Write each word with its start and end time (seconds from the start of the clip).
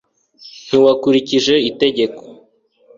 ntiwakurikije 0.67 1.55
itegeko 1.69 2.21